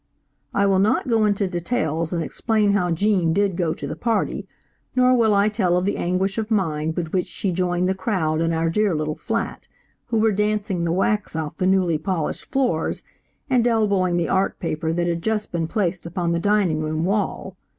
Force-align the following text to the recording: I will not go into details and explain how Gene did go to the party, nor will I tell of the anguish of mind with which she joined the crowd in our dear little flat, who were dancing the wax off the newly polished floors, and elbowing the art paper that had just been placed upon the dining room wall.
I 0.51 0.65
will 0.65 0.79
not 0.79 1.07
go 1.07 1.25
into 1.25 1.45
details 1.47 2.11
and 2.11 2.23
explain 2.23 2.71
how 2.73 2.89
Gene 2.89 3.33
did 3.33 3.55
go 3.55 3.71
to 3.75 3.85
the 3.85 3.95
party, 3.95 4.47
nor 4.95 5.13
will 5.15 5.35
I 5.35 5.47
tell 5.47 5.77
of 5.77 5.85
the 5.85 5.95
anguish 5.95 6.39
of 6.39 6.49
mind 6.49 6.95
with 6.95 7.13
which 7.13 7.27
she 7.27 7.51
joined 7.51 7.87
the 7.87 7.93
crowd 7.93 8.41
in 8.41 8.51
our 8.51 8.71
dear 8.71 8.95
little 8.95 9.13
flat, 9.13 9.67
who 10.07 10.17
were 10.17 10.31
dancing 10.31 10.85
the 10.85 10.91
wax 10.91 11.35
off 11.35 11.57
the 11.57 11.67
newly 11.67 11.99
polished 11.99 12.45
floors, 12.45 13.03
and 13.47 13.67
elbowing 13.67 14.17
the 14.17 14.27
art 14.27 14.59
paper 14.59 14.91
that 14.91 15.05
had 15.05 15.21
just 15.21 15.51
been 15.51 15.67
placed 15.67 16.07
upon 16.07 16.31
the 16.31 16.39
dining 16.39 16.79
room 16.81 17.05
wall. 17.05 17.55